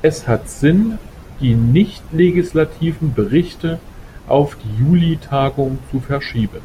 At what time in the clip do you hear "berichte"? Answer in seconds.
3.12-3.78